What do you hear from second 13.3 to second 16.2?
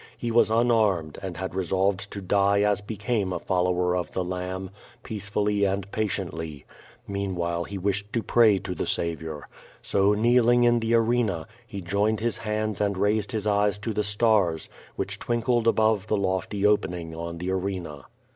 his eyes to the stars, which twinkled above the